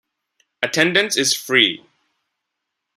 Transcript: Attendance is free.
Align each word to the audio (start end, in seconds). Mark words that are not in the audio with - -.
Attendance 0.63 1.15
is 1.15 1.35
free. 1.35 1.85